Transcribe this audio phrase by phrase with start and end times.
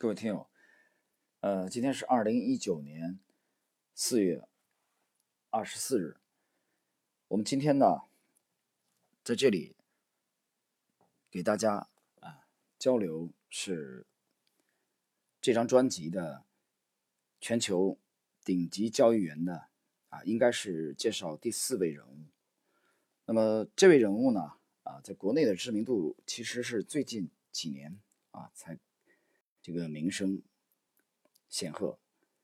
[0.00, 0.48] 各位听友，
[1.40, 3.20] 呃，今天是二零一九年
[3.94, 4.48] 四月
[5.50, 6.16] 二十四日。
[7.28, 8.04] 我们今天呢，
[9.22, 9.76] 在这里
[11.30, 11.90] 给大家
[12.20, 12.46] 啊
[12.78, 14.06] 交流是
[15.38, 16.46] 这张专辑的
[17.38, 17.98] 全球
[18.42, 19.68] 顶级交易员的
[20.08, 22.24] 啊，应该是介绍第四位人物。
[23.26, 24.54] 那么这位人物呢，
[24.84, 28.78] 啊，在国内的知名度其实是最近几年啊才。
[29.62, 30.42] 这个名声
[31.48, 31.98] 显赫，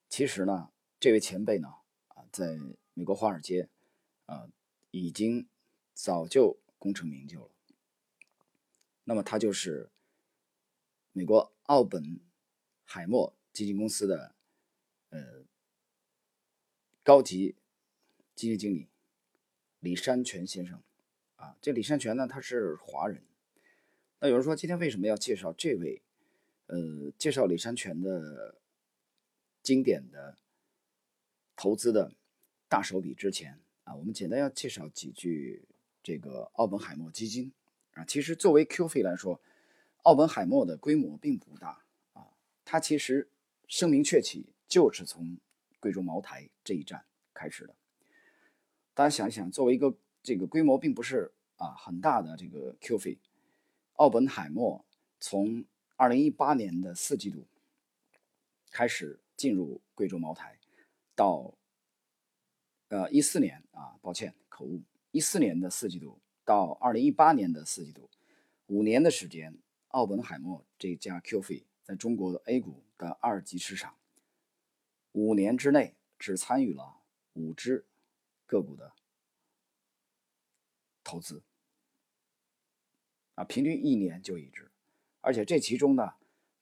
[0.09, 1.68] 其实呢，这位前辈呢，
[2.09, 2.59] 啊，在
[2.95, 3.68] 美国华尔街，
[4.27, 4.50] 啊，
[4.90, 5.48] 已经
[5.95, 7.50] 早就功成名就了。
[9.04, 9.90] 那么他就是
[11.12, 12.20] 美国奥本
[12.84, 14.34] 海默基金公司的
[15.10, 15.45] 呃
[17.02, 17.56] 高级
[18.34, 18.88] 基金经理
[19.80, 20.82] 李山泉先生。
[21.37, 23.23] 啊，这李山泉呢，他是华人。
[24.20, 26.02] 那有人说，今天为什么要介绍这位？
[26.66, 28.56] 呃，介绍李山泉的
[29.62, 30.36] 经典的
[31.54, 32.12] 投资的
[32.68, 35.64] 大手笔之前啊，我们简单要介绍几句
[36.02, 37.52] 这个奥本海默基金
[37.92, 38.04] 啊。
[38.04, 39.40] 其实作为 Q 费来说，
[40.02, 42.26] 奥本海默的规模并不大啊。
[42.64, 43.28] 它其实
[43.68, 45.38] 声名鹊起就是从
[45.78, 47.76] 贵州茅台这一战开始的。
[48.92, 53.18] 大家想一想，作为一个这个规模并不是啊很大的这个 Q 费，
[53.92, 54.84] 奥本海默
[55.20, 55.64] 从
[55.96, 57.46] 二零一八年的四季度
[58.70, 60.58] 开始进入贵州茅台，
[61.14, 61.54] 到
[62.88, 68.10] 呃一四年啊，抱歉口误，一四年的四季度到二零一八年的四季度，
[68.66, 69.58] 五年的时间，
[69.88, 73.97] 奥本海默这家 QF 在中国的 A 股的二级市场，
[75.12, 76.98] 五年之内只参与了
[77.32, 77.86] 五只
[78.44, 78.92] 个股的
[81.02, 81.42] 投资，
[83.34, 84.70] 啊，平均一年就一只。
[85.27, 86.12] 而且这其中呢，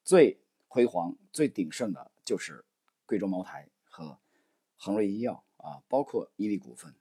[0.02, 2.64] 最辉煌、最鼎盛的就是
[3.04, 4.18] 贵州茅台和
[4.78, 6.94] 恒瑞医药啊，包括伊利股份。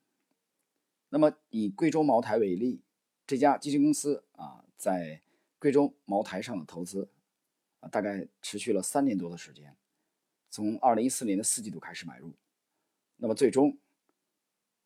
[1.08, 2.82] 那么以贵州茅台为例，
[3.26, 5.22] 这家基金公司啊，在
[5.58, 7.10] 贵州茅台上的投资
[7.80, 9.78] 啊，大概持续了三年多的时间，
[10.50, 12.34] 从二零一四年的四季度开始买入，
[13.16, 13.78] 那么最终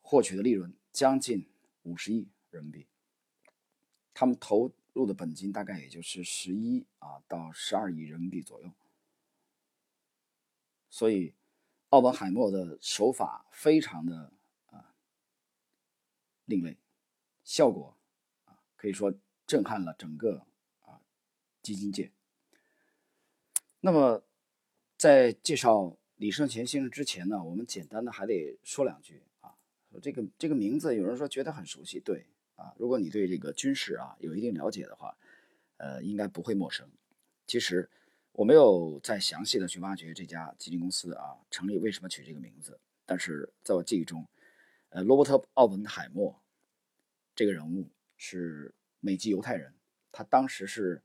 [0.01, 1.49] 获取的利润将近
[1.81, 2.85] 五十亿人民币。
[4.13, 4.71] 他们投。
[4.97, 8.71] 入的本金大概也就是十一啊到十二亿人民币左右，
[10.89, 11.35] 所以
[11.89, 14.33] 奥本海默的手法非常的
[14.71, 14.95] 啊
[16.45, 16.77] 另类，
[17.43, 17.95] 效果
[18.45, 19.13] 啊可以说
[19.45, 20.47] 震撼了整个
[20.81, 20.99] 啊
[21.61, 22.11] 基金界。
[23.79, 24.23] 那么
[24.97, 29.55] 在介绍李胜贤先生之前呢，我们简单的还得说两句啊，
[29.91, 32.25] 说这个这个名字有人说觉得很熟悉，对。
[32.57, 35.17] 啊，如果你对这个军事啊有一定了解的话，
[35.77, 36.87] 呃，应该不会陌生。
[37.45, 37.89] 其实
[38.33, 44.27] 我没有再详细的去挖掘这家基金公司啊成立为什么取这个名字，但是在我记忆中，
[44.89, 46.41] 呃，罗伯特·奥本海默
[47.33, 47.87] 这个人物
[48.17, 49.73] 是美籍犹太人，
[50.11, 51.01] 他当时是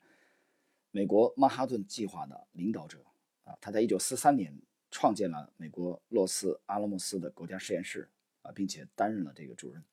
[0.90, 3.04] 美国曼哈顿计划的领导者
[3.44, 4.58] 啊，他在一九四三年
[4.90, 8.08] 创建了美国洛斯阿拉莫斯的国家实验室
[8.40, 9.84] 啊，并且担任了这个主任。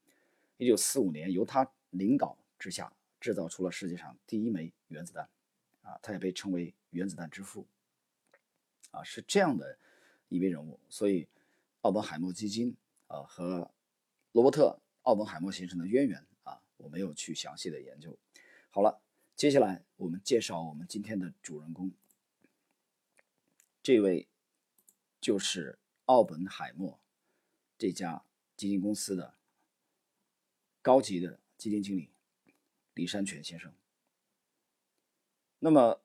[0.59, 5.29] 一九四五年，由他领导之下制造出了世界上第一枚原子弹，
[5.83, 7.65] 啊，他也被称为原子弹之父，
[8.91, 9.79] 啊，是这样的
[10.27, 10.77] 一位人物。
[10.89, 11.29] 所以，
[11.79, 12.75] 奥本海默基金
[13.07, 13.71] 啊和
[14.33, 18.19] 罗伯特·奥本海默先生的渊源啊，我没有去详细的研究。
[18.69, 18.99] 好了，
[19.37, 21.89] 接下来我们介绍我们今天的主人公，
[23.81, 24.27] 这位
[25.21, 26.99] 就是奥本海默
[27.77, 28.25] 这家
[28.57, 29.38] 基金公司的。
[30.81, 32.09] 高级的基金经理
[32.93, 33.71] 李山泉先生。
[35.59, 35.99] 那么，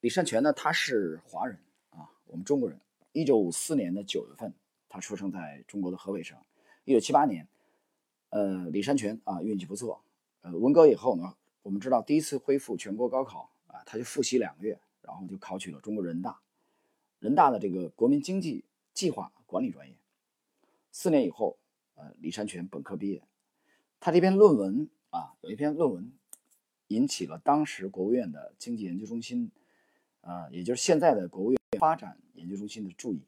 [0.00, 0.52] 李山泉呢？
[0.52, 1.58] 他是华人
[1.90, 2.78] 啊，我们中国人。
[3.12, 4.52] 一九五四年的九月份，
[4.88, 6.38] 他出生在中国的河北省。
[6.84, 7.48] 一九七八年，
[8.28, 10.02] 呃，李山泉啊，运气不错。
[10.42, 16.38] 呃，文革以后呢，我们知道第一次恢复全国高考啊，他就复习两个月，然后就考取了中国人大。
[17.18, 19.96] 人大的这个国民经济计划管理专业。
[20.92, 21.58] 四年以后，
[21.94, 23.22] 呃，李山泉本科毕业。
[24.00, 26.12] 他这篇论文啊，有一篇论文
[26.86, 29.50] 引起了当时国务院的经济研究中心，
[30.20, 33.22] 啊，也就是现在的国务院发展研究中心的注意。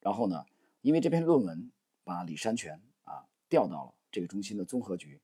[0.00, 0.44] 然后呢，
[0.82, 1.70] 因为这篇论文
[2.04, 5.20] 把李山泉啊调到了这个中心的综合局，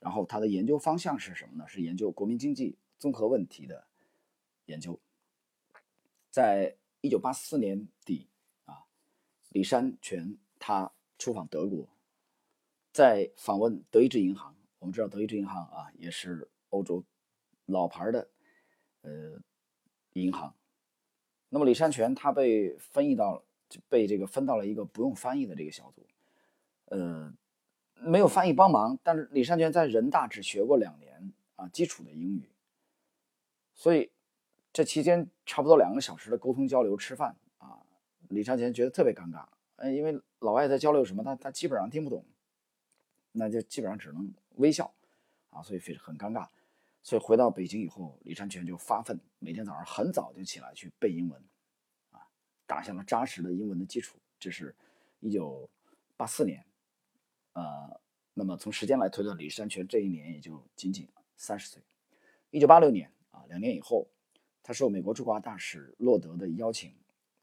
[0.00, 1.68] 然后他的研究方向是什么呢？
[1.68, 3.86] 是研究国民经济综合问题的
[4.64, 4.98] 研究。
[6.30, 8.28] 在一九八四年底
[8.64, 8.84] 啊，
[9.50, 11.86] 李山泉他出访德国。
[12.92, 17.02] 在访问德意志银行，我们知道德意志银行啊，也是欧洲
[17.66, 18.28] 老牌的
[19.00, 19.40] 呃
[20.12, 20.54] 银行。
[21.48, 23.42] 那么李善泉他被分译到
[23.88, 26.06] 被这个分到了一个不用翻译的这个小组，
[26.86, 27.32] 呃，
[27.94, 32.50] 没有翻译帮忙，但是李善泉在人大只学过两年啊基础的英语，
[33.74, 34.10] 所以
[34.70, 37.80] 这期间差不多两个小时的沟通交流吃饭啊，
[38.28, 39.46] 李善泉觉得特别尴尬，
[39.76, 42.24] 呃，因为老外在交流什么，他他基本上听不懂，
[43.32, 44.92] 那就基本上只能微笑
[45.50, 46.46] 啊，所以非常很尴尬。
[47.02, 51.42] 所以回到北京以后，李山泉就发奋，每天早上很早就起来去背英文，
[52.12, 52.28] 啊，
[52.66, 54.16] 打下了扎实的英文的基础。
[54.38, 54.74] 这是
[55.18, 55.68] 一九
[56.16, 56.64] 八四年，
[57.54, 58.00] 呃，
[58.34, 61.82] 那么从时间来推断，李山泉这一年也就仅仅三十岁。
[62.50, 64.06] 一九八六年啊，两年以后，
[64.62, 66.94] 他受美国驻华大使洛德的邀请，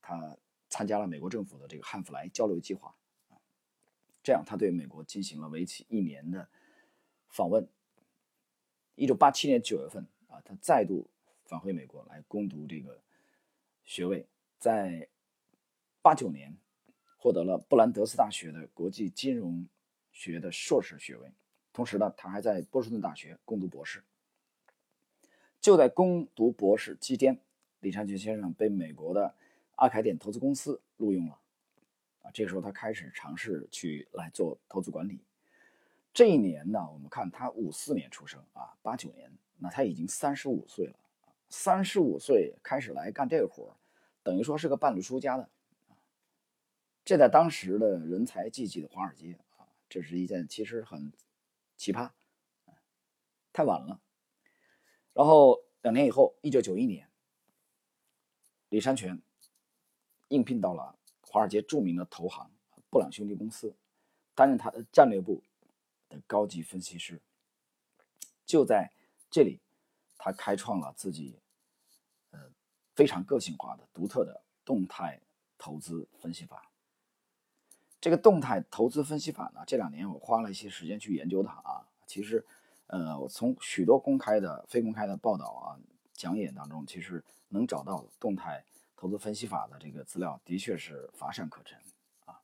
[0.02, 0.38] 他
[0.70, 2.96] 参加了美国政府的这个汉弗莱交流计划，
[4.22, 6.48] 这样他对美国进行了为期一年的
[7.30, 7.68] 访问。
[8.96, 11.10] 一九八七年九月份啊，他再度
[11.46, 13.02] 返回美国来攻读这个
[13.86, 14.28] 学位，
[14.58, 15.08] 在
[16.02, 16.58] 八九年
[17.18, 19.66] 获得了布兰德斯大学的国际金融
[20.12, 21.32] 学的硕士学位。
[21.72, 24.04] 同时呢，他还在波士顿大学攻读博士。
[25.62, 27.40] 就在攻读博士期间，
[27.80, 29.34] 李昌钰先生被美国的
[29.76, 31.39] 阿凯点投资公司录用了。
[32.22, 35.20] 啊，这个时候他开始尝试去来做投资管理。
[36.14, 40.96] 这一年呢，我们看他五四年出生啊，八九年，那他已经三十五岁了。
[41.50, 43.76] 三十五岁开始来干这个活
[44.22, 45.50] 等于说是个半路出家的。
[47.06, 51.12] 这在当时的人才济济的华尔街啊，这是一件其实很
[51.76, 52.12] 奇葩，
[53.52, 54.00] 太晚了。
[55.14, 57.10] 然后两年以后，一九九一年，
[58.70, 59.20] 李山泉
[60.28, 60.99] 应聘到了
[61.30, 62.52] 华尔街著名的投行
[62.90, 63.74] 布朗兄弟公司，
[64.36, 65.42] 担任他的战略部。
[66.10, 67.22] 的高级分析师，
[68.44, 68.92] 就在
[69.30, 69.60] 这里，
[70.18, 71.38] 他开创了自己
[72.32, 72.40] 呃
[72.96, 75.22] 非常个性化的、独特的动态
[75.56, 76.72] 投资分析法。
[78.02, 81.86] 这个动态投资分析法呢，这两年我花了一些时间去研究它啊。
[82.08, 82.44] 其实，
[82.88, 85.78] 呃，我从许多公开的、非公开的报道啊、
[86.14, 88.66] 讲演当中，其实能找到动态
[89.00, 91.80] 投资分析法的这个资料，的确是乏善可陈
[92.26, 92.42] 啊。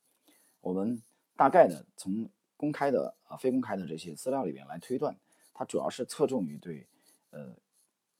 [0.61, 1.03] 我们
[1.35, 2.29] 大概的从。
[2.57, 5.13] 公开的啊，非公开的这些资料里面来推断，
[5.53, 6.87] 它主要是侧重于对，
[7.31, 7.53] 呃，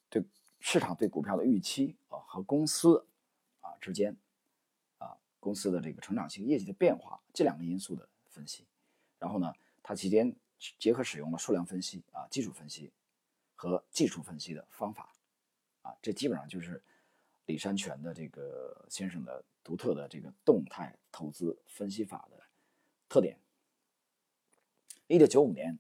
[0.10, 0.22] 对
[0.60, 3.08] 市场对股票的预期啊和公司
[3.62, 4.14] 啊之间
[4.98, 8.68] 啊公司的这个成长性、业绩的变化这两个因素的分析。
[9.18, 10.36] 然后呢，它期间
[10.78, 12.92] 结合使用了数量分析啊、基础分析
[13.56, 15.16] 和技术分析的方法
[15.82, 16.84] 啊，这基本上就是
[17.46, 22.44] 李山泉的这个先生的独特的这个动态投资分析法的
[23.08, 23.40] 特点。
[25.08, 25.78] 一九九五年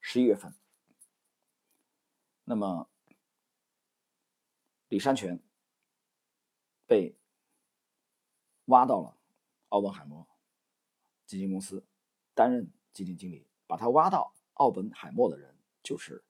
[0.00, 0.54] 十一月份，
[2.44, 2.88] 那么
[4.88, 5.40] 李山泉
[6.86, 7.16] 被
[8.66, 9.16] 挖到了
[9.68, 10.26] 奥本海默
[11.26, 11.84] 基金公司
[12.34, 13.46] 担任基金经理。
[13.66, 16.24] 把他挖到奥本海默的人就是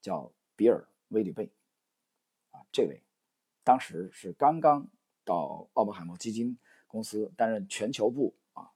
[0.00, 1.50] 叫比尔·威里贝
[2.52, 3.02] 啊，这位
[3.68, 4.88] 当时是刚刚
[5.26, 8.72] 到奥本海默基金公司担任全球部啊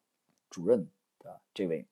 [0.50, 0.86] 主任
[1.18, 1.88] 的这位。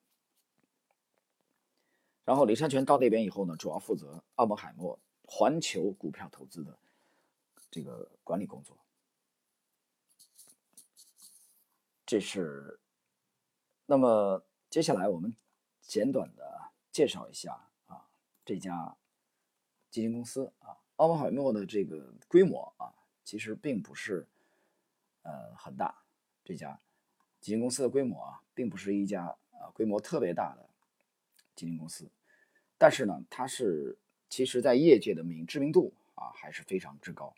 [2.26, 6.78] 然后李山泉到那边以后呢，主要负责奥本海默环球股票投资的
[7.70, 8.76] 这个管理工作。
[12.04, 12.80] 这是，
[13.86, 15.34] 那么接下来我们
[15.80, 18.10] 简短的介绍一下啊
[18.44, 18.94] 这家
[19.90, 22.92] 基金公司啊，奥本海默的这个规模啊，
[23.24, 24.26] 其实并不是
[25.22, 26.02] 呃很大，
[26.44, 26.78] 这家
[27.40, 30.68] 基金公司的规模啊，并不是一家啊规模特别大的
[31.56, 32.10] 基金公司。
[32.76, 33.96] 但是呢，它是
[34.28, 37.34] 其实在业界的名知名度啊还是非常之高，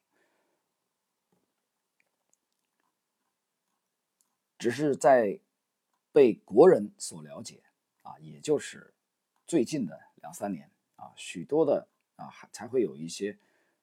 [4.58, 5.38] 只是在
[6.10, 7.62] 被国人所了解
[8.02, 8.92] 啊，也就是
[9.46, 13.38] 最近的两三年啊，许多的啊还才会有一些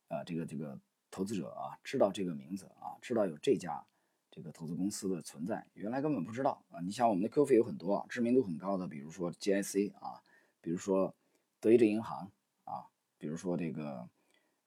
[0.09, 3.83] 呃这个这个投资者啊知道这个名字啊，知道有这家
[4.29, 6.81] 这个投资公司的存在，原来根本不知道啊。
[6.81, 10.21] 你像我们的 QF 有很多啊，知名度很高的，比如说 GIC 啊，
[10.61, 11.15] 比如说。
[11.61, 12.31] 德意志银行
[12.63, 12.87] 啊，
[13.17, 14.09] 比如说这个，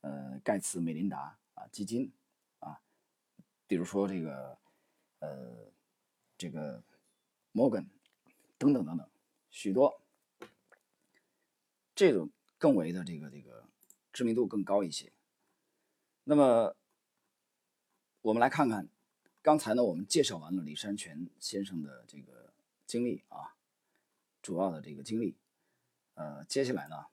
[0.03, 2.13] 呃，盖茨美琳达啊基金
[2.59, 2.83] 啊，
[3.67, 4.59] 比如说这个，
[5.21, 5.73] 呃，
[6.37, 6.85] 这个
[7.53, 7.89] 摩根
[8.59, 9.09] 等等等等，
[9.49, 10.03] 许多
[11.95, 13.65] 这种更为的这个这个
[14.13, 15.11] 知名度更高一些。
[16.25, 16.77] 那么
[18.21, 18.89] 我们来看看，
[19.43, 22.53] 刚才呢我们介绍完了李山泉先生的这个
[22.87, 23.57] 经历啊，
[24.41, 25.37] 主要的这个经历。
[26.15, 27.07] 呃，接下来呢，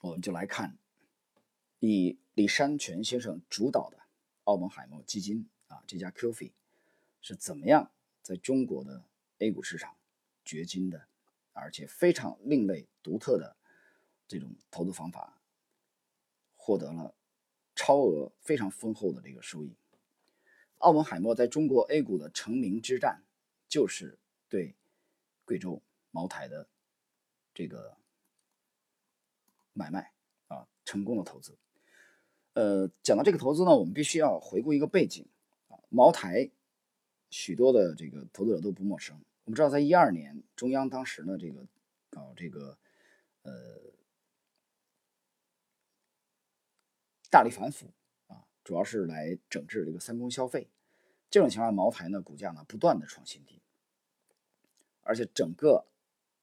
[0.00, 0.78] 我们就来看
[1.80, 3.98] 以李山泉先生主导的
[4.44, 6.52] 奥本海默基金啊，这家 QF
[7.20, 7.90] 是怎么样
[8.22, 9.04] 在中国的
[9.40, 9.96] A 股市场
[10.44, 11.08] 掘金的，
[11.52, 13.56] 而且非常另类独特的
[14.26, 15.39] 这种投资方法，
[16.62, 17.14] 获得了
[17.74, 19.74] 超额非常丰厚的这个收益。
[20.76, 23.22] 奥本海默在中国 A 股的成名之战，
[23.66, 24.74] 就是对
[25.46, 26.68] 贵州茅台的
[27.54, 27.96] 这个
[29.72, 30.12] 买卖
[30.48, 31.56] 啊，成功的投资。
[32.52, 35.26] 呃，讲到这个投资呢，我们必须要回顾一个背景
[35.68, 35.80] 啊。
[35.88, 36.50] 茅台
[37.30, 39.18] 许多的这个投资者都不陌生。
[39.44, 41.66] 我们知道，在一二年，中央当时呢，这个
[42.10, 42.76] 搞这个
[43.42, 43.80] 呃
[47.30, 47.92] 大力反腐
[48.26, 50.68] 啊，主要是来整治这个三公消费。
[51.30, 53.62] 这种情况，茅台呢股价呢不断的创新低，
[55.02, 55.86] 而且整个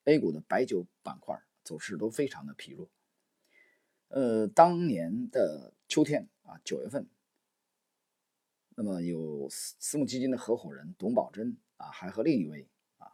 [0.05, 2.89] A 股的白酒板块走势都非常的疲弱。
[4.07, 7.05] 呃，当年的秋天啊，九月份，
[8.75, 13.11] 那么有私募基金的合伙人董宝珍啊，还和另一位啊，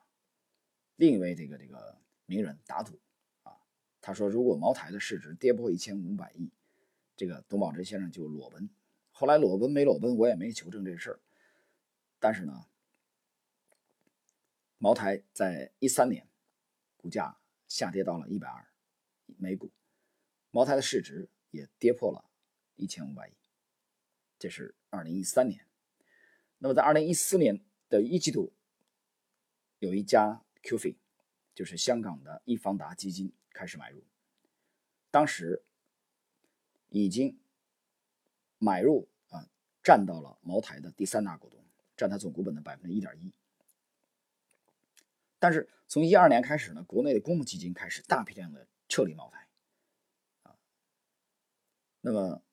[0.95, 2.99] 另一位这个这个名人打赌
[3.41, 3.57] 啊，
[3.99, 6.51] 他说如果茅台的市值跌破一千五百亿，
[7.15, 8.69] 这个董宝珍先生就裸奔。
[9.11, 11.19] 后来裸奔没裸奔，我也没求证这事儿。
[12.19, 12.65] 但是呢，
[14.77, 16.27] 茅台在一三年
[16.97, 18.67] 股价下跌到了一百二
[19.37, 19.71] 每股。
[20.51, 22.29] 茅台的市值也跌破了
[22.75, 23.33] 一千五百亿，
[24.39, 25.67] 这是二零一三年。
[26.57, 28.53] 那么在二零一四年的一季度，
[29.79, 30.95] 有一家 QF，
[31.53, 34.03] 就是香港的易方达基金开始买入，
[35.11, 35.63] 当时
[37.01, 37.39] 已经
[38.59, 39.49] 买入啊，
[39.81, 41.59] 占到了茅台的第三大股东，
[41.97, 43.33] 占它总股本的百分之一点一。
[45.39, 49.47] 但是从一二年开始呢，国内的公募基金开始大批量的撤离茅台
[50.43, 50.55] 啊。
[52.01, 52.43] 那么，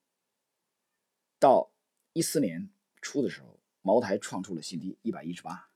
[1.38, 1.70] 到
[2.14, 2.70] 一四年
[3.02, 5.68] 初的时候，茅台创出了新低，一百一十八。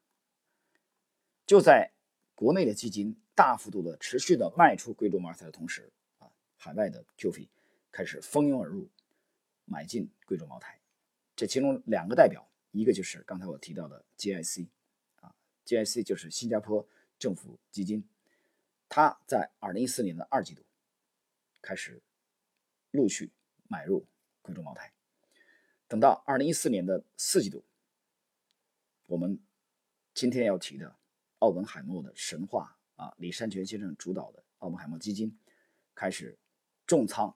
[1.47, 1.93] 就在
[2.35, 7.47] 国内的基金大幅度的持续的卖出贵州茅台的同时，啊，海外的 QF
[7.95, 8.91] 开始蜂拥而入，
[9.65, 10.81] 买进贵州茅台。
[11.37, 14.67] 这其中两个代表，一个就是刚才我提到的 GIC，
[15.21, 15.33] 啊
[15.65, 16.85] ，GIC 就是新加坡
[17.21, 18.05] 政府基金，
[18.89, 20.65] 它在二零一四年的二季度
[21.63, 22.03] 开始
[22.91, 23.31] 陆续。
[23.67, 24.07] 买入
[24.43, 24.93] 贵州茅台，
[25.89, 27.65] 等到二零一四年的四季度，
[29.07, 29.41] 我们
[30.13, 30.95] 今天要提的
[31.39, 35.37] 奥本海默的神话啊，李山泉先生主导的奥本海默基金
[35.95, 36.39] 开始
[36.87, 37.35] 重仓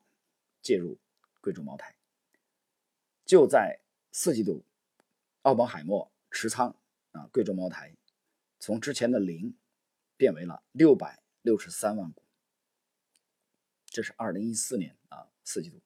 [0.69, 0.99] 介入
[1.41, 1.97] 贵州茅台。
[3.25, 3.81] 就在
[4.13, 4.67] 四季度，
[5.41, 6.77] 奥本海默持仓
[7.13, 7.97] 啊贵州茅台
[8.61, 9.57] 从之前的零
[10.19, 12.23] 变为了六百六十三万股，
[13.87, 15.81] 这是二零一四年啊四季度。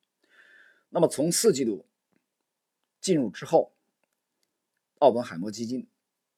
[0.88, 1.86] 那么从四季度
[3.00, 3.76] 进入之后，
[4.98, 5.88] 奥本海默基金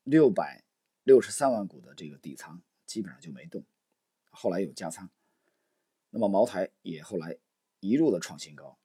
[0.02, 0.64] 六百
[1.02, 3.64] 六十三万股的这个底仓基本上就没动，
[4.28, 5.08] 后来有加仓。
[6.10, 7.38] 那么茅台也后来
[7.84, 8.78] 一路的创新高，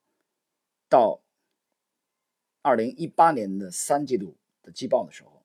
[0.89, 1.21] 到
[2.61, 5.43] 二零一八年的三季度的季报的时候，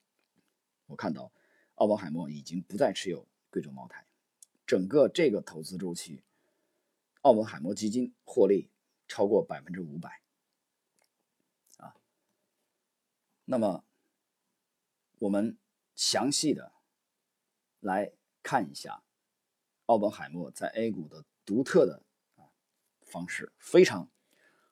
[0.87, 1.31] 我看到
[1.77, 4.05] 奥本海默已经不再持有贵州茅台，
[4.67, 6.23] 整个这个投资周期，
[7.23, 8.69] 奥本海默基金获利。
[9.07, 10.23] 超过百分之五百，
[11.77, 11.95] 啊，
[13.45, 13.85] 那么
[15.19, 15.59] 我们
[15.95, 16.73] 详细的
[17.81, 18.11] 来
[18.43, 19.03] 看一下
[19.85, 22.03] 奥本海默在 A 股的独特的
[23.15, 24.11] 方式，非常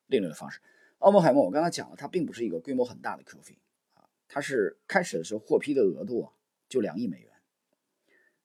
[0.06, 0.60] 另类的方式。
[0.98, 3.54] 奥本海默，我刚才讲了，它并不是一个规模很大的 QF
[3.94, 6.32] 啊，它是开始的时候获批的额度啊
[6.68, 7.30] 就两亿美元，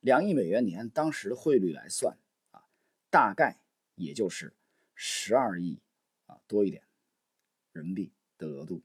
[0.02, 2.16] 两亿美元，你按当时的汇率来算
[2.52, 2.66] 啊，
[3.10, 3.60] 大概
[3.96, 4.54] 也就是。
[5.00, 5.80] 十二亿
[6.26, 6.82] 啊，多一点
[7.72, 8.82] 人民币的额度，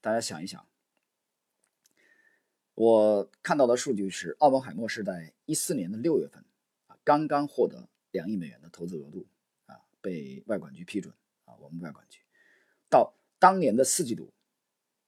[0.00, 0.64] 大家想一想，
[2.74, 6.44] 我看到的数据是，奥本海默是在一四年的六月份
[6.86, 9.26] 啊，刚刚获得两亿美元的投资额度
[9.66, 11.12] 啊，被外管局批准
[11.44, 12.20] 啊，我们外管局
[12.88, 14.32] 到当年的四季度，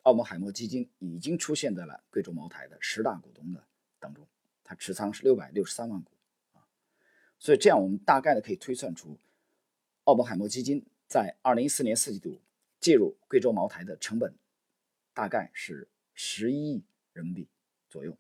[0.03, 3.65] 奥本海默基金已经出现在了贵州茅台的十大股东的
[3.99, 4.27] 当中，
[4.65, 6.11] 它持仓是六百六十三万股
[6.53, 6.67] 啊。
[7.39, 9.19] 所以这样，我们大概的可以推算出，
[10.05, 12.41] 奥本海默基金在二零一四年四季度
[12.81, 14.35] 介入贵州茅台的成本，
[15.13, 17.49] 大概是十一亿人民币
[17.89, 18.17] 左右。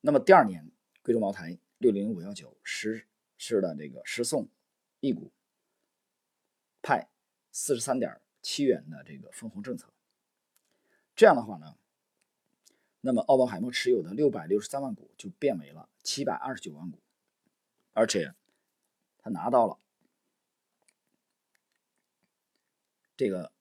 [0.00, 0.70] 那么第二年，
[1.02, 3.06] 贵州茅台六零五幺九实
[3.36, 4.48] 是的这个十送
[5.00, 5.32] 一股，
[6.82, 7.08] 派
[7.52, 9.92] 四十三点七元的这个分红政策。
[11.14, 11.76] 这样的话呢，
[13.00, 17.00] 那么奥本海默持有的六百六十三万股就变为了七百二十九万股，
[17.92, 18.34] 而且
[19.18, 19.78] 他拿到了
[23.16, 23.52] 这个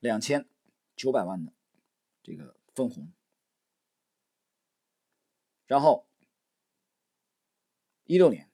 [0.00, 0.48] 两千
[0.96, 1.52] 九百万的
[2.22, 3.12] 这个分红，
[5.66, 6.06] 然后
[8.10, 8.50] 一六年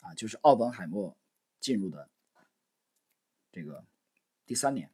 [0.00, 1.14] 啊，就是奥本海默
[1.60, 2.08] 进入的
[3.52, 3.84] 这个
[4.46, 4.90] 第三年，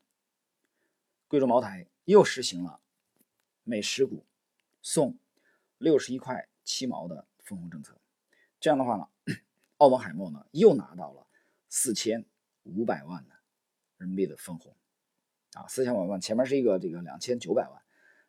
[1.29, 2.81] 贵州茅台又实行了
[3.63, 4.27] 每十股
[4.83, 5.17] 送
[5.79, 7.97] 六十一块七毛的分红政策，
[8.59, 9.09] 这样的话呢，
[9.77, 11.25] 奥本海默呢又拿到了
[11.69, 12.25] 四千
[12.65, 13.37] 五百万的
[13.99, 14.75] 人民币的分红。
[15.53, 17.81] 啊，四千五百万，前面是一个这个两千九百万，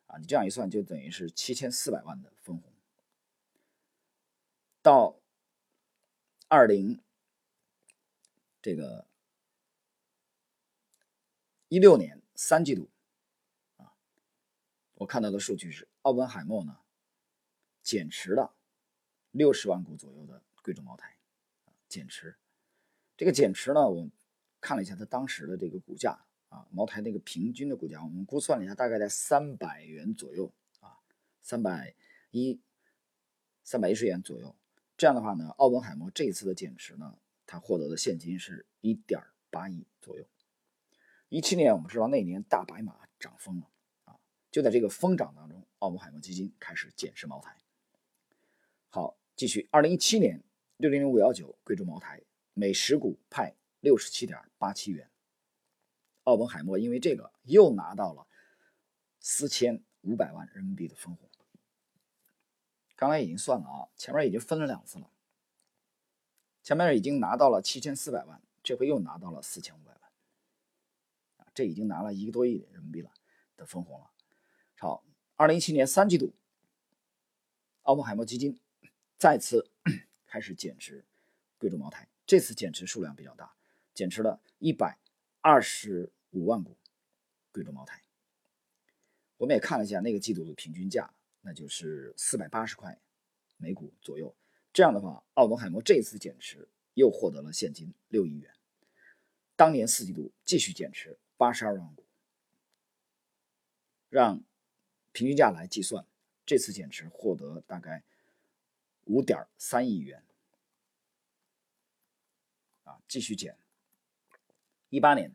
[0.06, 2.72] 啊，你这样一算，就等于是七千四百万的分红。
[4.80, 5.16] 到
[6.48, 7.00] 二零
[8.62, 9.06] 这个
[11.68, 12.88] 一六年三季度，
[13.76, 13.92] 啊，
[14.94, 16.78] 我看到的数据是奥本海默呢
[17.82, 18.54] 减持了
[19.30, 21.18] 六十万股左右的贵州茅台，
[21.88, 22.36] 减持。
[23.16, 24.10] 这个减持呢，我
[24.60, 26.24] 看了一下它当时的这个股价。
[26.50, 31.00] 啊，茅台那个平均的股价，我们估算了一下，大概在三百元左右啊，
[31.42, 31.96] 三百
[32.30, 32.60] 一、
[33.64, 34.54] 三百一十元左右。
[35.04, 40.24] 这样的话呢，奥本海默这一次的减持呢，他获得的现金是一点八亿左右。
[41.28, 43.68] 一七年我们知道那年大白马涨疯了
[44.06, 44.18] 啊，
[44.50, 47.54] 就在这个疯涨当中，奥本海默基金开始减持茅台。
[48.88, 50.42] 好，继续，二零一七年
[50.78, 52.22] 六零零五幺九贵州茅台
[52.54, 55.10] 每十股派六十七点八七元。
[56.22, 58.26] 奥本海默因为这个又拿到了
[59.20, 61.28] 四千五百万人民币的分红。
[63.04, 65.10] 刚才已经算了啊，前面已经分了两次了。
[66.62, 70.00] 前面已经拿到了七千四百万，这回又拿到了四千五百万，
[71.36, 73.10] 啊，这已经拿了一个多亿人民币了
[73.58, 74.10] 的分红了。
[74.78, 75.04] 好，
[75.36, 76.32] 二零一七年三季度，
[77.82, 78.58] 奥本海默基金
[79.18, 79.70] 再次
[80.24, 81.04] 开始减持
[81.58, 83.54] 贵州茅台，这次减持数量比较大，
[83.92, 84.98] 减持了一百。
[85.42, 86.74] 二十五万股
[87.52, 88.02] 贵州茅台，
[89.36, 91.12] 我们也看了一下那个季度的平均价，
[91.46, 92.98] 那就是四百八十块
[93.58, 94.34] 每股左右。
[94.72, 98.50] 这样的话，奥本海默这次减持又获得了现金六亿元。
[99.54, 102.04] 当年四季度继续减持八十二万股，
[104.08, 104.42] 让
[105.12, 106.06] 平均价来计算，
[106.46, 108.02] 这次减持获得大概
[109.04, 110.24] 五点三亿元。
[112.84, 113.56] 啊，继续减。
[114.88, 115.34] 一八年，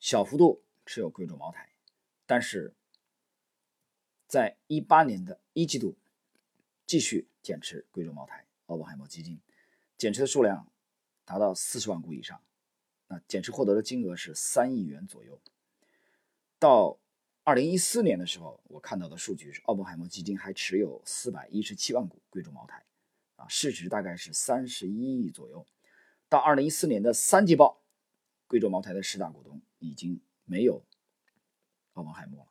[0.00, 1.70] 小幅度持有贵州茅台，
[2.26, 2.74] 但是
[4.26, 5.96] 在一八年的一季度
[6.86, 9.40] 继续减持贵州茅台，奥本海默基金
[9.96, 10.70] 减持的数量
[11.24, 12.42] 达到四十万股以上，
[13.08, 15.40] 那减持获得的金额是三亿元左右。
[16.58, 16.98] 到
[17.44, 22.84] 二零一四年的时候，我看到的数据是奥本海默基金还持有四百一十七万股贵州茅台，
[23.36, 25.64] 啊，市值大概是三十一亿左右。
[26.28, 27.80] 到二零一四年的三季报，
[28.48, 30.84] 贵州茅台的十大股东已经没有
[31.92, 32.50] 奥本海默了。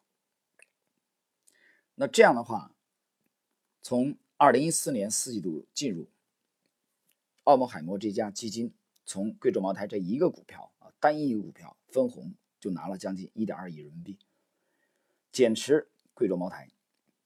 [1.95, 2.71] 那这样的话，
[3.81, 6.09] 从二零一四年四季度进入
[7.45, 8.73] 奥本海默这家基金，
[9.05, 14.19] 从贵州茅台这一个股票啊，单一股票分红就拿了将近一点二亿人民币，
[15.31, 16.69] 减持贵州茅台，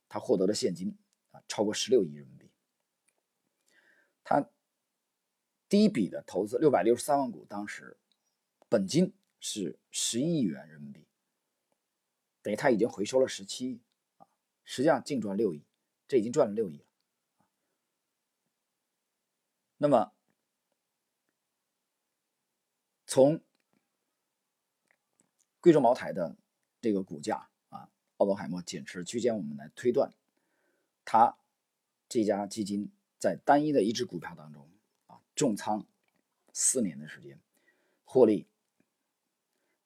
[0.08, 0.96] 他获得的现金
[1.32, 2.50] 啊超过十六亿人民币，
[4.24, 4.48] 他。
[5.68, 7.96] 第一笔的投资六百六十三万股，当时
[8.68, 11.06] 本金是十一亿元人民币，
[12.42, 13.80] 等于他已经回收了十七亿，
[14.70, 15.64] 实际上净赚六亿，
[16.06, 16.84] 这已经赚了六亿了。
[19.78, 20.12] 那么
[23.04, 23.42] 从
[25.58, 26.36] 贵州茅台的
[26.80, 30.14] 这个股价啊，奥本海默减持区间，我们来推断，
[31.04, 31.36] 他
[32.08, 34.70] 这家基金在单一的一只股票当中
[35.08, 35.20] 啊。
[35.34, 35.84] 重仓
[36.52, 37.40] 四年的时间，
[38.04, 38.46] 获利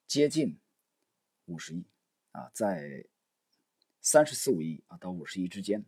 [0.06, 0.60] 接近
[1.46, 1.86] 五十亿
[2.32, 3.06] 啊，在
[4.04, 5.84] 三十四五亿啊到五十亿之间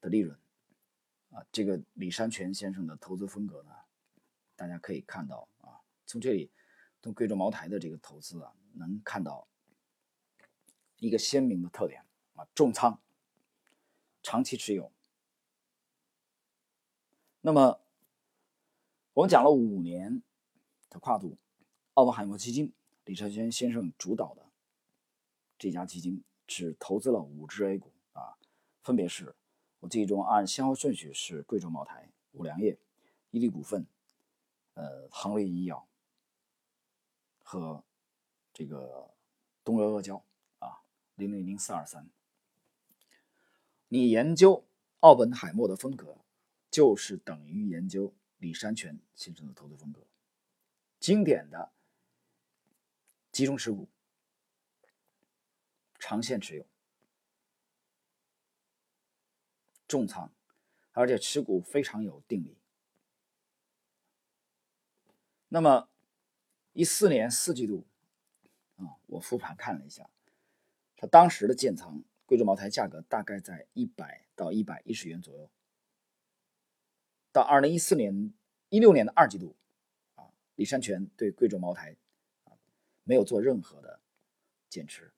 [0.00, 0.38] 的利润
[1.30, 1.44] 啊。
[1.50, 3.72] 这个李山泉先生的投资风格呢，
[4.54, 6.52] 大家可以看到啊，从这里
[7.02, 9.48] 从贵州茅台的这个投资啊，能看到
[10.98, 13.00] 一个鲜明的特点啊，重仓，
[14.22, 14.92] 长期持有。
[17.40, 17.80] 那么。
[19.16, 20.24] 我们讲了五年
[20.90, 21.38] 的跨度，
[21.92, 22.72] 奥本海默基金
[23.04, 24.50] 李承轩先生主导的
[25.56, 28.36] 这家基金只投资了五只 A 股啊，
[28.82, 29.34] 分别是
[29.80, 32.78] 我记忆中按先后顺序是贵州茅台、五粮液、
[33.30, 33.86] 伊利股份、
[34.74, 35.86] 呃恒瑞医药
[37.42, 37.84] 和
[38.52, 39.14] 这个
[39.62, 40.24] 东阿阿胶
[40.58, 40.82] 啊
[41.14, 42.08] 零零零四二三。
[43.88, 44.64] 你研究
[45.00, 46.18] 奥本海默的风格，
[46.70, 48.14] 就是等于研究。
[48.38, 50.02] 李山泉先生的投资风格，
[51.00, 51.72] 经典的
[53.32, 53.88] 集中持股，
[56.06, 56.66] 长线持有，
[59.88, 60.30] 重仓，
[60.92, 62.58] 而且持股非常有定力。
[65.48, 65.88] 那么
[66.74, 67.86] 一四年四季度
[68.76, 70.10] 啊，我复盘看了一下，
[70.98, 75.50] 他当时的建仓贵州茅台价格大概在一百到一百一十元左右。
[77.32, 78.34] 到二零一四年
[78.68, 79.56] 一六年的二季度，
[80.16, 81.96] 啊，李山泉对贵州茅台
[82.44, 82.52] 啊
[83.04, 84.00] 没有做任何的
[84.68, 85.13] 减持，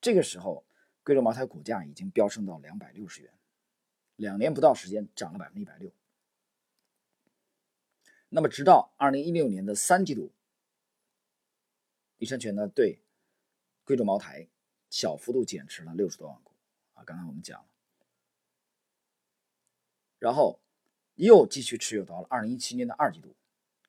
[0.00, 0.64] 这个时候
[1.02, 3.32] 贵州茅台股价已经飙升到两百六十元，
[4.16, 5.92] 两年不到时间涨了百分之一百六。
[8.28, 10.32] 那么直到二零一六年的三季度，
[12.18, 13.00] 李山泉呢对
[13.84, 14.48] 贵州茅台
[14.90, 16.52] 小幅度减持了六十多万股，
[16.94, 17.68] 啊，刚才我们讲了，
[20.18, 20.60] 然后。
[21.18, 23.34] 又继续持有到了二零一七年的二季度，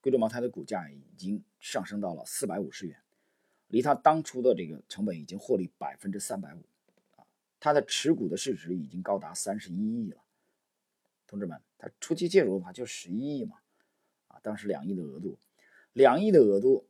[0.01, 2.99] 贵州茅台的股价已经上升到了四百五十元，
[3.69, 6.63] 离他当初的这个成本已经获利百分之三百五，
[7.15, 7.25] 啊，
[7.59, 10.21] 他的持股的市值已经高达三十一亿了。
[11.25, 13.59] 同志们，他初期介入的话就十一亿嘛，
[14.27, 15.37] 啊，当时两亿的额度，
[15.93, 16.87] 两亿的额度，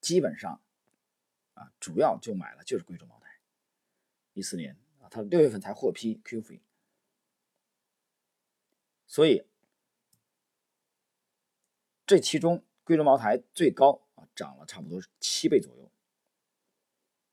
[0.00, 0.60] 基本上，
[1.52, 3.38] 啊，主要就买了就是贵州茅台，
[4.32, 6.62] 一四年啊，他六月份才获批 Q 费。
[9.06, 9.44] 所以，
[12.06, 15.90] 这其中贵州茅台最高啊涨了差不多七倍左右。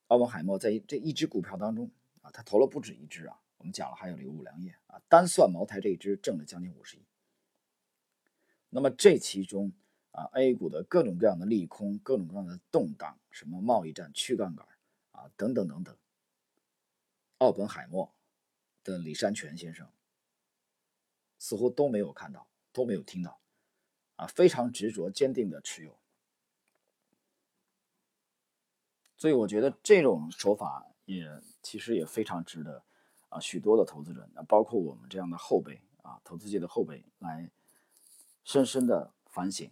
[0.08, 1.90] 奥本海默在这一只股票当中
[2.22, 3.40] 啊，他投了不止一只啊。
[3.58, 7.06] 我们讲了，还有这个五粮液啊，单算茅台这一支挣了将近五十亿。
[8.70, 9.72] 那么这其中
[10.12, 14.68] 啊，A 股的各种各样的利空、各种各样的动荡，什么贸易战、去杠杆
[15.12, 15.96] 啊等等等等，
[17.38, 18.16] 奥本海默
[18.84, 19.88] 的李山泉先生。
[21.38, 23.40] 似乎都没有看到，都没有听到，
[24.16, 26.01] 啊，非常执着、坚定的持有。
[29.22, 31.30] 所以我觉得这种手法也
[31.62, 32.84] 其实也非常值得
[33.30, 37.48] 啊，许多的投资者，那包括我们这样的后辈啊，投资界的后辈来
[38.44, 39.72] 深深的反省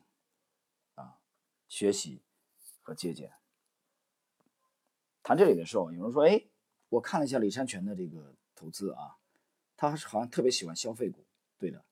[0.93, 1.17] 啊，
[1.67, 2.21] 学习
[2.83, 3.33] 和借鉴。
[5.23, 6.45] 谈这里的时候，有人说：“哎，
[6.89, 9.17] 我看了一下李山泉的这个投资啊，
[9.75, 11.25] 他好像特别喜欢消费股。”
[11.57, 11.83] 对的，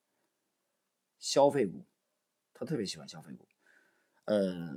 [1.18, 1.84] 消费股，
[2.54, 3.48] 他特别喜欢消费股。
[4.26, 4.76] 呃，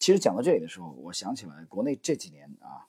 [0.00, 2.88] 其实讲到这里的时候，我想起来国内这几年啊，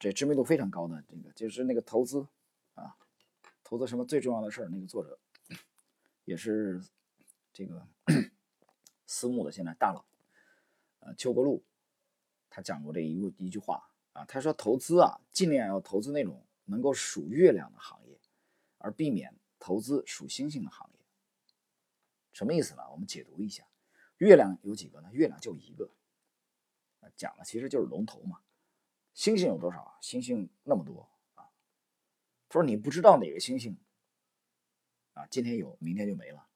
[0.00, 2.26] 这知名度非常高的这个，就是那个投资
[2.74, 2.96] 啊，
[3.62, 5.18] 投资什么最重要的事儿，那个作者
[6.24, 6.82] 也是
[7.52, 7.86] 这个
[9.06, 10.04] 私募的现在大佬，
[10.98, 11.62] 呃，邱国禄，
[12.50, 18.18] 他讲过这一一句话啊，他说投资啊，尽量要投资那种能够数月亮的行业，
[18.78, 19.34] 而避免。
[19.62, 20.98] 投资数星星的行业，
[22.32, 22.82] 什么意思呢？
[22.92, 23.62] 我们解读一下，
[24.16, 25.10] 月亮有几个呢？
[25.12, 25.90] 月亮就一个，
[27.16, 28.40] 讲的其实就是龙头嘛。
[29.14, 29.98] 星星有多少啊？
[30.00, 31.48] 星星那么多啊。
[32.48, 33.76] 他说你不知道哪个星星
[35.14, 36.46] 啊，今天有，明天就没了。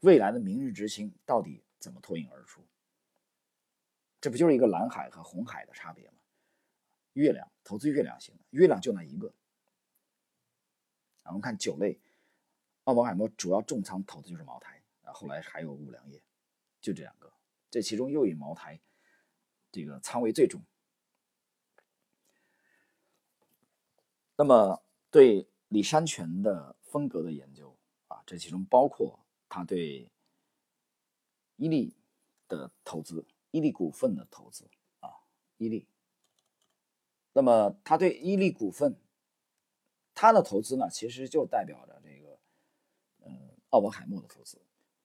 [0.00, 2.64] 未来的明日之星到底怎么脱颖而出？
[4.20, 6.18] 这不就是一个蓝海和红海的差别吗？
[7.14, 9.32] 月亮投资月亮型，月亮就那一个。
[11.24, 12.00] 我们看酒类。
[12.84, 16.22] 奥本海默主要重仓投的就是茅台，啊，后来还有五粮液，
[16.80, 17.30] 就这两个，
[17.68, 18.80] 这其中又以茅台
[19.70, 20.62] 这个仓位最重。
[24.36, 27.76] 那么对李山泉的风格的研究
[28.06, 30.10] 啊，这其中包括他对
[31.56, 31.96] 伊利
[32.46, 34.68] 的投资，伊利股份的投资
[35.00, 35.10] 啊，
[35.56, 35.86] 伊利。
[37.32, 38.96] 那么他对伊利股份，
[40.14, 42.38] 他的投资呢，其实就代表着这个。
[43.70, 44.58] 奥本海默的投资，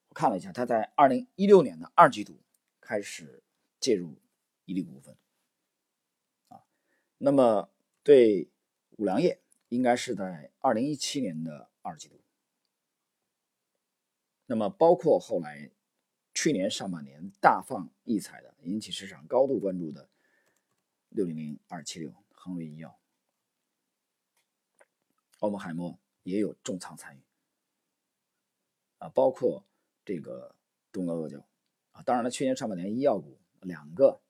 [0.07, 2.39] 我看了一下，他在二零一六年的二季度
[2.79, 3.43] 开始
[3.77, 4.15] 介入
[4.65, 5.17] 伊利股份，
[6.47, 6.63] 啊，
[7.17, 7.69] 那么
[8.03, 8.49] 对
[8.97, 12.21] 五粮液应该是在二零一七年的二季度，
[14.45, 15.71] 那么包括后来
[16.33, 20.09] 去年上半年大放异彩的、引起市场高度关注的
[21.09, 22.97] 六零零二七六恒瑞医药，
[25.39, 27.21] 奥本海默也有重仓参与。
[28.99, 29.65] 啊，包括
[30.05, 30.55] 这个
[30.91, 31.45] 东阿阿胶。
[31.91, 34.22] 啊，当然了，去年上半年医药股两个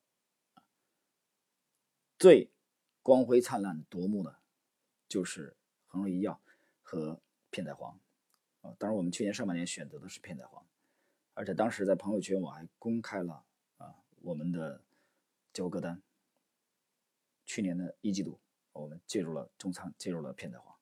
[2.23, 2.49] 最
[3.01, 4.33] 光辉灿烂夺目的
[5.09, 5.57] 就是
[5.87, 6.39] 恒瑞医药
[6.81, 7.97] 和片仔癀
[8.61, 8.73] 啊。
[8.79, 10.63] 当然，我们去年上半年选择的是片仔癀，
[11.33, 13.43] 而且当时在朋友圈我还公开了
[13.77, 14.81] 啊我们的
[15.51, 16.01] 交割单。
[17.45, 18.39] 去年的一季度，
[18.71, 20.75] 我们介入了重仓，介入了片仔癀。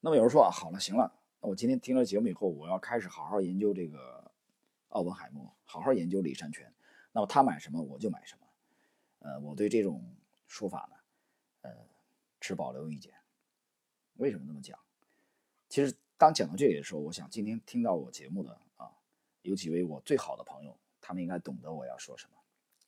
[0.00, 1.14] 那么有人说啊，好了，行了。
[1.40, 4.28] 那我今天听了节目以后，我要开始好好研究这个
[4.88, 6.74] 奥本海默，好好研究李山泉。
[7.12, 8.49] 那么他买什么我就买什么。
[9.20, 10.14] 呃，我对这种
[10.46, 10.96] 说法呢，
[11.62, 11.86] 呃，
[12.40, 13.14] 持保留意见。
[14.14, 14.78] 为什么这么讲？
[15.68, 18.90] 其实当讲到这里的时候，我想今天听到我节目的啊，
[19.42, 22.36] 有几位我最好的朋友，他们应该懂得我要说什么。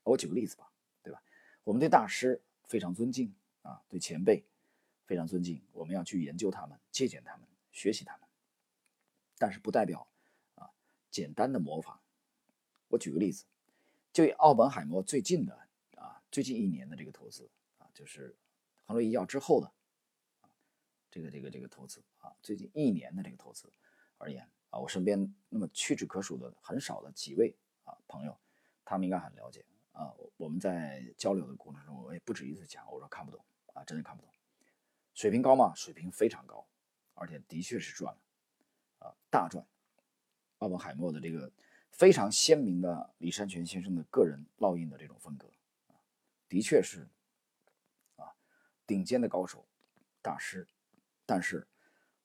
[0.03, 0.71] 我举个例子吧，
[1.03, 1.23] 对吧？
[1.65, 4.45] 我们对大师非常尊敬啊，对前辈
[5.07, 8.29] 非常尊敬，我们要去研究他们，借鉴他们，学习他们。
[9.39, 10.07] 但是不代表
[10.57, 10.71] 啊，
[11.11, 12.01] 简单的模仿。
[12.89, 13.45] 我举个例子，
[14.13, 15.62] 就以奥本海默最近的，
[16.33, 18.35] 最近一年的这个投资啊，就是
[18.87, 19.67] 恒瑞医药之后的
[20.41, 20.49] 啊，
[21.11, 23.71] 这个这个这个投资啊，最近一年的这个投资
[24.17, 28.35] 而言啊，我身边那么屈指可数的很少的几位啊朋友，
[28.83, 30.15] 他们应该很了解啊。
[30.39, 34.33] 我们在交流的过程中，我也不止一次讲，我说看不懂啊，真的看不懂。
[35.13, 35.75] 水平高吗？
[35.75, 36.67] 水平非常高，
[37.13, 38.21] 而且的确是赚了
[39.01, 39.67] 啊，大赚。
[40.61, 41.53] 奥本海默的这个。
[41.95, 45.47] 非常鲜明的李山泉先生的个人烙印的这种风格，
[46.53, 47.09] 的确是
[48.17, 48.37] 啊
[48.87, 49.67] 顶尖的高手
[50.21, 50.69] 大师，
[51.25, 51.67] 但是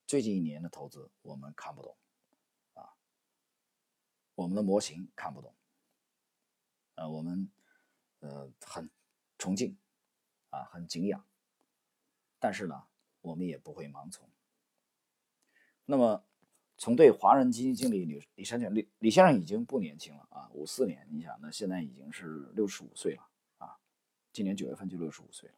[0.06, 1.96] 最近一年的投资我们看不懂，
[2.74, 2.94] 啊，
[4.36, 5.56] 我们的模型看不懂，
[6.96, 7.50] 呃，我们
[8.20, 8.90] 呃很
[9.38, 9.78] 崇敬
[10.50, 11.26] 啊，很敬仰，
[12.38, 12.84] 但是呢，
[13.22, 14.30] 我们也不会盲从。
[15.86, 16.22] 那么。
[16.80, 23.28] 从对华人基金经理李李山泉李李先生已经不年轻了啊，五四年，你想那现在已经是六十五岁了，
[24.38, 25.56] 今年九月份就六十五岁了。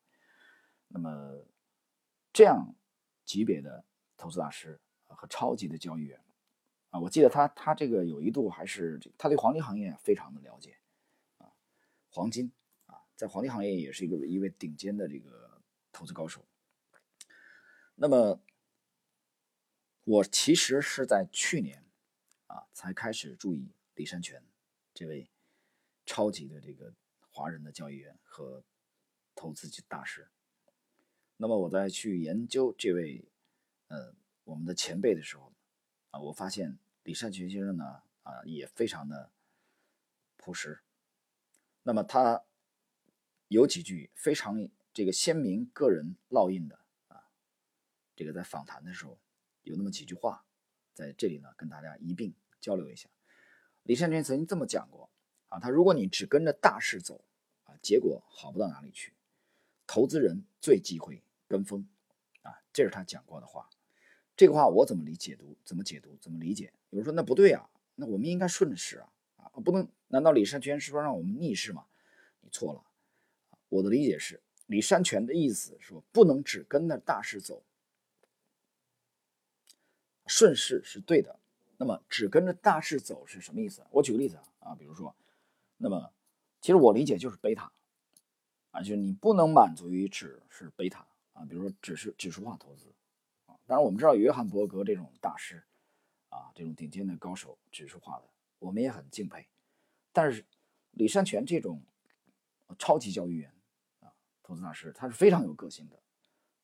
[0.87, 1.45] 那么
[2.31, 2.73] 这样
[3.25, 3.83] 级别的
[4.15, 6.23] 投资大师和超级的交易员
[6.91, 10.77] 啊，我记得他他这个有一度还是他对黄金行业非常的了解
[11.39, 11.51] 啊，
[12.09, 12.53] 黄金
[12.85, 15.61] 啊，在黄金行业也是一个一位顶尖的这个
[15.91, 16.47] 投资高手。
[17.95, 18.41] 那么。
[20.05, 21.85] 我其实是在去年，
[22.47, 24.43] 啊，才开始注意李山泉
[24.91, 25.29] 这位
[26.03, 26.95] 超级的这个
[27.29, 28.63] 华人的交易员和
[29.39, 30.27] 投资大师。
[31.37, 33.23] 那么我在去研究这位
[33.87, 35.53] 呃我们的前辈的时候，
[36.11, 39.31] 啊，我发现李善群先生呢，啊，也非常的
[40.35, 40.81] 朴实。
[41.83, 42.43] 那么他
[43.47, 47.23] 有几句非常这个鲜明个人烙印的啊，
[48.17, 49.17] 这个在访谈的时候。
[49.63, 50.43] 有那么几句话，
[50.93, 53.07] 在这里呢，跟大家一并交流一下。
[53.83, 55.09] 李善群曾经这么讲过
[55.49, 57.23] 啊，他如果你只跟着大势走
[57.65, 59.13] 啊，结果好不到哪里去。
[59.91, 61.83] 投资人最忌讳跟风
[62.43, 63.67] 啊，这是他讲过的话。
[64.37, 65.57] 这个话我怎么理解读？
[65.65, 66.15] 怎么解读？
[66.21, 66.71] 怎么理解？
[66.91, 69.89] 有人说那不对啊，那我们应该顺势啊啊，不能？
[70.09, 71.87] 难道李善权是说让我们逆势吗？
[72.41, 72.83] 你错了。
[73.69, 77.63] 我的理解是，李善权的意思说不能只跟着大势走。
[80.27, 81.39] 顺势是对的，
[81.77, 83.83] 那么只跟着大势走是什么意思？
[83.89, 85.15] 我举个例子啊，比如说，
[85.77, 86.13] 那么
[86.61, 87.71] 其实我理解就是贝塔
[88.71, 92.93] 啊，就是你不能满足于只是贝塔啊，比如说只是指数化投资
[93.45, 93.57] 啊。
[93.65, 95.63] 当然我们知道约翰伯格这种大师
[96.29, 98.25] 啊，这种顶尖的高手，指数化的
[98.59, 99.47] 我们也很敬佩。
[100.11, 100.45] 但是
[100.91, 101.81] 李善泉这种
[102.77, 103.51] 超级交易员
[104.01, 105.99] 啊，投资大师，他是非常有个性的，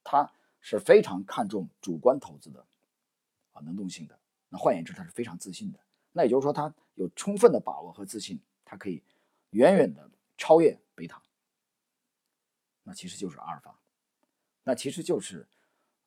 [0.04, 2.66] 他是非常看重主观投资的。
[3.54, 5.80] 啊，能动性的，那换言之，他是非常自信的。
[6.12, 9.02] 那也就是说，他有充分的把握和自信，他可以
[9.52, 11.22] 远远的超越贝塔。
[12.88, 13.78] 那其实就是阿尔法，
[14.64, 15.46] 那其实就是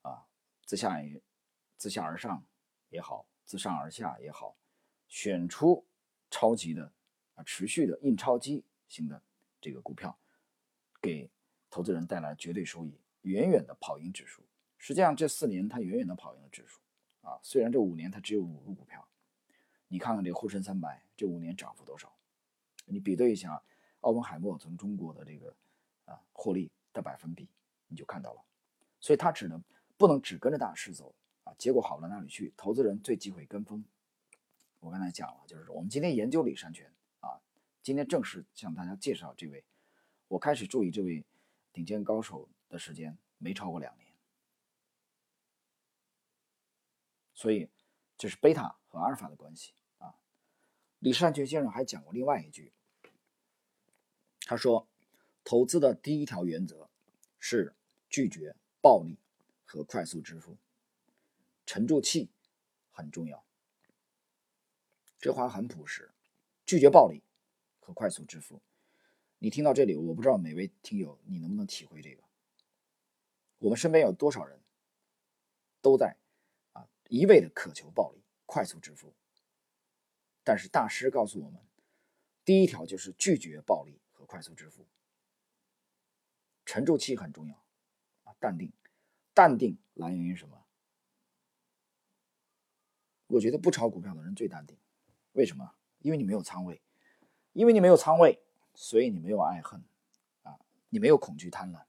[0.02, 0.24] 啊，
[0.64, 0.96] 自下
[1.76, 2.42] 自下而上
[2.88, 4.56] 也好，自上而下也好，
[5.08, 5.84] 选出
[6.30, 6.92] 超级的
[7.34, 9.22] 啊，持续的印钞机型的
[9.60, 10.18] 这个股票，
[11.02, 11.30] 给
[11.68, 14.42] 投资人带来绝对收益，远远的跑赢指数。
[14.78, 16.80] 实际上，这四年他远远的跑赢了指数。
[17.22, 19.06] 啊，虽然这五年它只有五个股票，
[19.88, 22.16] 你看看这沪深三百这五年涨幅多少？
[22.86, 23.62] 你比对一下
[24.00, 25.54] 奥本海默从中国的这个
[26.38, 27.48] 获利的百分比，
[27.88, 28.44] 你就看到了。
[29.00, 29.60] 所以它只能
[29.96, 32.54] 不能只跟着大势走啊，结果好不到哪里去。
[32.56, 33.84] 投资人最忌讳跟风。
[34.78, 37.40] 我刚才讲了，就是我们今天研究李山泉啊，
[37.82, 39.64] 今天正式向大家介绍这位。
[40.28, 41.24] 我开始注意这位
[41.72, 44.06] 顶尖高手的时间没超过两年。
[47.34, 47.68] 所以，
[48.16, 50.14] 这是贝塔和阿尔法的关系啊。
[51.00, 52.72] 李善权先生还讲过另外一句，
[54.42, 54.88] 他说，
[55.48, 56.90] 投资的第一条原则
[57.38, 57.74] 是
[58.10, 59.16] 拒绝暴利
[59.64, 60.58] 和快速致富，
[61.64, 62.28] 沉住气
[62.90, 63.42] 很重要。
[65.18, 66.10] 这话很朴实，
[66.66, 67.22] 拒绝暴利
[67.80, 68.60] 和快速致富。
[69.38, 72.22] 你听到这里，我不知道每位听友你能不能体会这个？
[73.60, 74.60] 我们身边有多少人
[75.80, 76.18] 都在
[76.74, 76.86] 啊。
[77.08, 79.14] 一味的渴求暴利、快速致富，
[80.44, 81.58] 但是大师告诉我们，
[82.44, 84.86] 第一条就是拒绝暴力和快速致富，
[86.68, 87.54] 沉住气很重要
[88.24, 88.70] 啊，淡定，
[89.32, 90.66] 淡定来源于什么？
[93.28, 94.76] 我觉得不炒股票的人最淡定，
[95.32, 95.72] 为什么？
[96.00, 96.82] 因为你没有仓位，
[97.54, 98.42] 因为你没有仓位，
[98.74, 99.82] 所以你没有爱恨
[100.42, 100.58] 啊，
[100.90, 101.82] 你没有恐惧贪婪，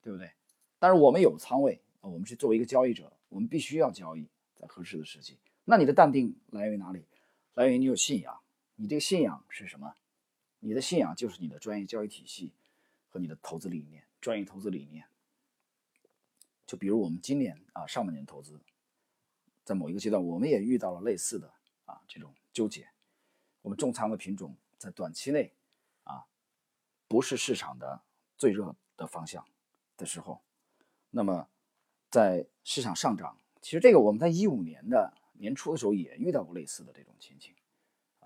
[0.00, 0.30] 对不对？
[0.78, 5.36] 但是我们有仓位，我们是作为一个交易者，我们必须要交易在合适的时机。
[5.64, 7.08] 那你的淡定来源于哪里？
[7.54, 8.40] 来源于你有信仰。
[8.76, 9.96] 你这个信仰是什么？
[10.60, 12.52] 你的信仰就是你的专业交易体系
[13.12, 14.02] 和你的投资理念。
[14.20, 15.04] 专业投资理念，
[16.64, 18.60] 就比如我们今年啊上半年投资，
[19.64, 21.52] 在某一个阶段，我们也遇到了类似的
[21.84, 22.88] 啊这种纠结。
[23.62, 25.52] 我们重仓的品种在短期内
[26.04, 26.24] 啊
[27.08, 28.00] 不是市场的
[28.38, 29.44] 最热的方向
[29.96, 30.40] 的时候，
[31.10, 31.48] 那么
[32.08, 37.52] 在市场上涨，其实这个我们在一五年的年初的时候也遇到过类似的这种情形。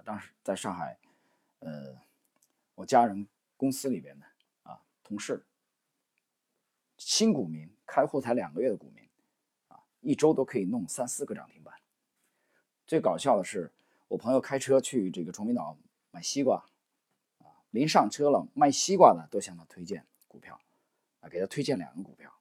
[0.04, 0.98] 当时在上海，
[1.60, 1.98] 呃，
[2.74, 4.26] 我家人公司里边呢
[5.06, 5.46] 同事，
[6.98, 9.08] 新股民开户才两个月的股民，
[9.68, 11.72] 啊，一周都可以弄三四个涨停板。
[12.88, 13.72] 最搞笑的是，
[14.08, 15.78] 我朋友开车去这个崇明岛
[16.10, 16.56] 买西瓜，
[17.38, 20.60] 啊，临上车了，卖西瓜的都向他推荐股票，
[21.20, 22.32] 啊，给他推荐两个股票，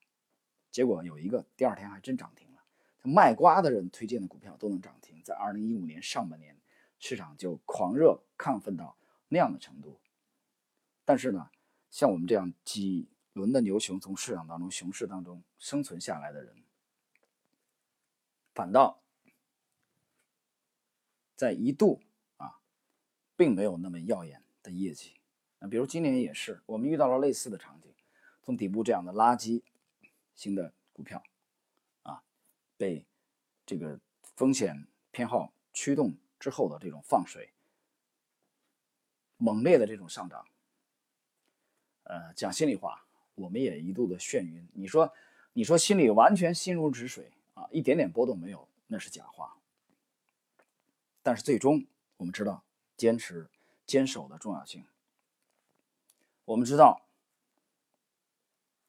[0.72, 2.64] 结果有一个第二天还真涨停了。
[3.04, 6.58] 卖瓜的人推荐的股票都能涨停，在二零一五年上半年。
[6.98, 8.98] 市场就狂热亢奋到
[9.28, 10.00] 那样的程度，
[11.04, 11.52] 但是呢，
[11.96, 16.62] 像我们这样几轮的牛熊从市场当中熊市当中生存下来的人，
[18.54, 19.00] 反倒
[21.38, 22.02] 在一度
[22.36, 22.60] 啊，
[23.38, 25.22] 并没有那么耀眼的业绩。
[25.60, 27.96] 那比如今年也是，我们遇到了类似的场景，
[28.44, 29.64] 从底部这样的垃圾
[30.36, 31.24] 型的股票
[32.04, 32.22] 啊，
[32.76, 33.06] 被
[33.66, 33.98] 这个
[34.36, 36.18] 风险偏好驱动。
[36.38, 37.54] 之后的这种放水，
[39.38, 40.46] 猛烈的这种上涨，
[42.06, 44.68] 呃，讲心里话，我们也一度的眩晕。
[44.74, 45.14] 你说，
[45.54, 49.58] 你说心里完全心如止水啊，一点点波动没有，那是假话。
[51.22, 51.86] 但是最终，
[52.18, 52.64] 我们知道
[52.98, 53.48] 坚持
[53.86, 54.86] 坚守的重要性。
[56.46, 57.02] 我们知道，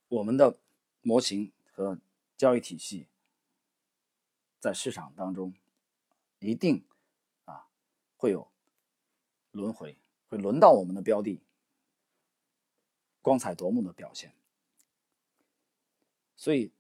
[0.09, 0.59] 我们的
[1.03, 1.99] 模型和
[2.37, 3.07] 交易体系
[4.61, 5.55] 在市场当中
[6.39, 6.85] 一定
[7.45, 7.67] 啊。
[8.19, 8.49] 会有
[9.53, 9.97] 轮回，
[10.29, 11.41] 会轮到我们的标的，
[13.27, 14.33] 光彩夺目的表现。
[16.37, 16.71] 所以，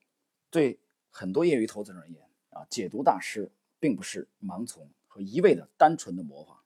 [0.48, 0.78] 对
[1.10, 6.62] 很多业余投资人而言，啊，解读大师并不是盲从和一味的单纯的模仿。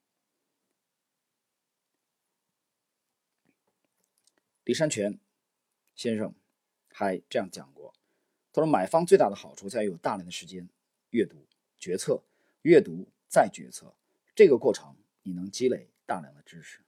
[4.65, 5.19] 李山泉
[5.95, 6.35] 先生
[6.93, 7.95] 还这样讲过，
[8.53, 10.69] 他说：“买方最大的好处在于有大量的时间
[11.09, 11.47] 阅读、
[11.79, 12.23] 决策、
[12.61, 13.95] 阅读再决策。”
[14.37, 16.81] 这个过程，你能积累大量的知识。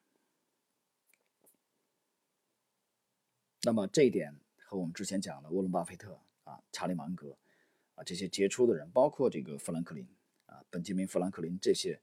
[3.64, 7.36] 那么这一点和我们之前讲的沃伦·巴菲特啊、查理·芒格
[7.94, 10.06] 啊这些杰出的人，包括这个富兰克林
[10.46, 12.00] 啊、本杰明·富兰克林这些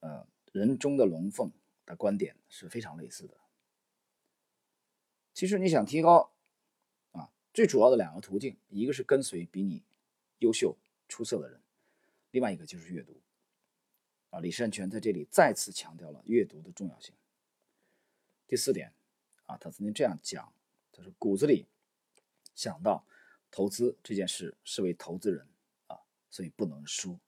[0.00, 1.52] 呃人中的龙凤
[1.84, 3.36] 的观点是非常类似的。
[5.34, 6.32] 其实你想提高
[7.12, 9.82] 啊，最主要的两个途径，一个是跟随比你
[10.38, 10.76] 优秀
[11.08, 11.60] 出色的人，
[12.30, 13.20] 另外一个就是阅读。
[14.30, 17.14] 啊，李善权在这里再次强调了阅读的重要性。
[18.46, 18.94] 第四点，
[19.44, 20.52] 啊，他曾经这样讲，
[20.92, 21.66] 他说骨子里
[22.54, 23.04] 想到
[23.50, 25.48] 投资这件事是为投资人
[25.88, 25.98] 啊，
[26.30, 27.18] 所以不能输。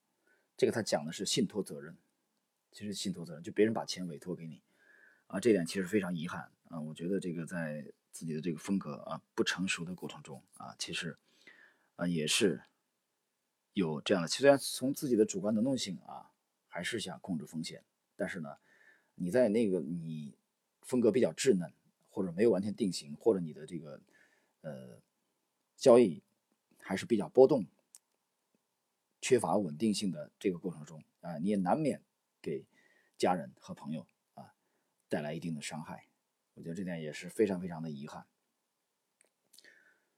[0.56, 1.96] 这个他讲的是信托责任，
[2.70, 4.62] 其实信托责任就别人把钱委托给你
[5.26, 6.80] 啊，这点其实非常遗憾啊。
[6.80, 11.18] 我觉得这个在自己的这个风格啊不成熟的过程中啊，其实
[11.96, 12.62] 啊也是
[13.72, 14.28] 有这样的。
[14.28, 16.30] 虽然从自己的主观能动性啊。
[16.66, 17.84] 还是想控制风险，
[18.16, 18.56] 但是呢，
[19.14, 20.36] 你在那个你
[20.82, 21.72] 风格比较稚嫩，
[22.14, 24.00] 或者没有完全定型，或者你的这个
[24.60, 25.02] 呃
[25.76, 26.22] 交易
[26.78, 27.66] 还是比较波动、
[29.20, 32.00] 缺乏稳定性的这个过程中啊，你也难免
[32.40, 32.64] 给
[33.18, 34.54] 家人和朋友啊
[35.08, 36.06] 带来一定的伤害。
[36.54, 38.24] 我觉得这点也是非常非常的遗憾。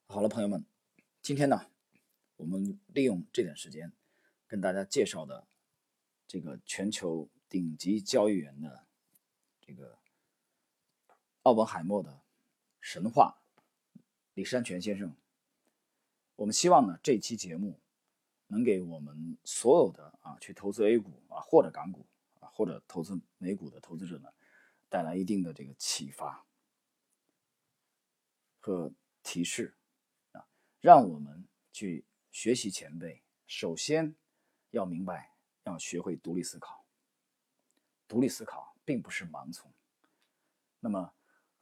[0.06, 0.66] 好了，朋友们，
[1.22, 1.70] 今天呢，
[2.36, 3.90] 我们利用这点时间
[4.46, 5.46] 跟大家介绍的。
[6.28, 8.88] 这个全球顶级交易员的
[9.60, 9.96] 这个
[11.46, 12.20] 奥本海默的
[12.80, 13.38] 神话，
[14.34, 15.14] 李山泉先生。
[16.34, 17.78] 我们希望呢，这期节目
[18.48, 22.04] 能给我们所有的啊去投资 A 股啊或者港股
[22.40, 24.28] 啊或者投资美股的投资者呢，
[24.88, 26.44] 带来一定的这个启发
[28.58, 28.92] 和
[29.22, 29.76] 提示
[30.32, 30.48] 啊，
[30.80, 33.22] 让我们去学习前辈。
[33.46, 34.16] 首先
[34.70, 35.36] 要明白。
[35.62, 36.84] 要学会独立思考，
[38.06, 39.72] 独立思考并不是盲从。
[40.78, 41.12] 那么，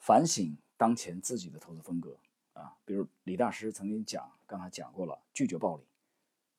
[0.05, 2.19] 反省当前自己的投资风格
[2.53, 5.85] 啊，比如李大师曾经讲，刚才讲过了，拒绝暴利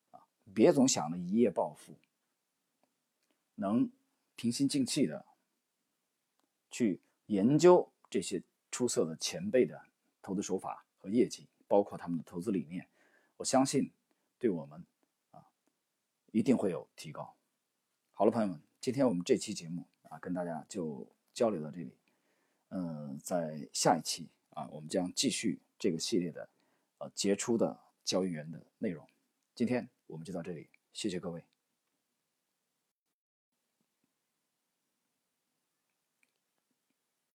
[0.10, 1.94] 啊，别总想着一夜暴富，
[3.54, 3.92] 能
[4.36, 5.28] 平心静气的
[6.72, 8.42] 去研究这些
[8.72, 9.80] 出色的前辈的
[10.24, 12.90] 投资手法和业绩，包括他们的投资理念，
[13.38, 13.92] 我相信
[14.40, 14.84] 对我们
[15.30, 15.46] 啊
[16.32, 17.36] 一定会有提高。
[18.16, 21.96] 好了，朋友们，今天我们这期节目啊，跟大家就交流到这里。
[22.70, 26.50] 嗯，在下一期啊，我们将继续这个系列的
[26.98, 29.08] 呃杰出的交易员的内容。
[29.54, 31.55] 今天我们就到这里，谢谢各位。